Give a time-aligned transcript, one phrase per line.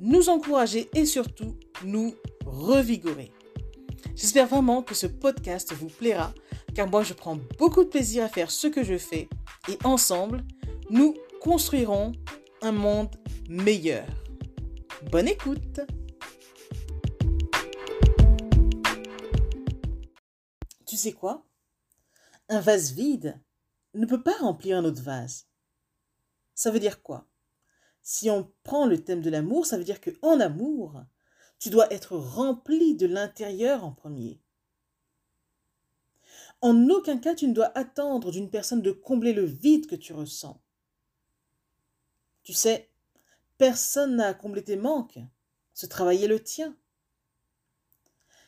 [0.00, 3.32] nous encourager et surtout nous revigorer.
[4.14, 6.32] J'espère vraiment que ce podcast vous plaira
[6.74, 9.28] car moi je prends beaucoup de plaisir à faire ce que je fais
[9.68, 10.44] et ensemble,
[10.90, 12.12] nous construirons
[12.62, 13.14] un monde
[13.48, 14.06] meilleur.
[15.10, 15.80] Bonne écoute
[20.86, 21.44] Tu sais quoi?
[22.48, 23.40] Un vase vide
[23.94, 25.46] ne peut pas remplir un autre vase.
[26.54, 27.26] Ça veut dire quoi?
[28.08, 31.02] Si on prend le thème de l'amour, ça veut dire que en amour,
[31.58, 34.40] tu dois être rempli de l'intérieur en premier.
[36.60, 40.12] En aucun cas tu ne dois attendre d'une personne de combler le vide que tu
[40.12, 40.62] ressens.
[42.44, 42.92] Tu sais,
[43.58, 45.18] personne n'a à combler tes manques.
[45.74, 46.76] Ce travail est le tien.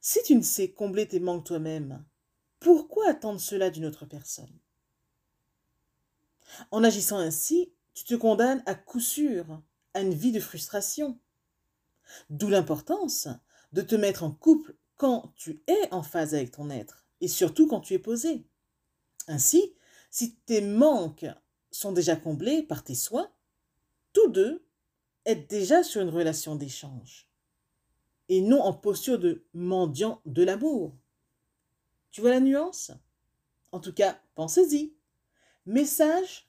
[0.00, 2.02] Si tu ne sais combler tes manques toi-même,
[2.58, 4.58] pourquoi attendre cela d'une autre personne?
[6.70, 9.62] En agissant ainsi, tu te condamnes à coup sûr
[9.94, 11.18] à une vie de frustration.
[12.30, 13.28] D'où l'importance
[13.72, 17.66] de te mettre en couple quand tu es en phase avec ton être et surtout
[17.66, 18.46] quand tu es posé.
[19.28, 19.74] Ainsi,
[20.10, 21.26] si tes manques
[21.70, 23.32] sont déjà comblés par tes soins,
[24.12, 24.64] tous deux
[25.24, 27.28] êtes déjà sur une relation d'échange
[28.28, 30.96] et non en posture de mendiant de l'amour.
[32.10, 32.92] Tu vois la nuance?
[33.72, 34.94] En tout cas, pensez-y.
[35.64, 36.48] Message